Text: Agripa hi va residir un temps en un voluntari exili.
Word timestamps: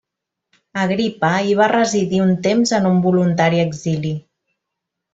Agripa 0.83 1.29
hi 1.49 1.53
va 1.61 1.69
residir 1.75 2.23
un 2.25 2.33
temps 2.49 2.75
en 2.81 2.91
un 2.95 3.01
voluntari 3.07 3.65
exili. 3.71 4.19